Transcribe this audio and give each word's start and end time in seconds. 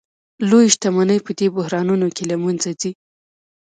لویې 0.49 0.71
شتمنۍ 0.73 1.19
په 1.25 1.31
دې 1.39 1.47
بحرانونو 1.55 2.07
کې 2.15 2.23
له 2.31 2.35
منځه 2.43 2.69
ځي 2.81 2.91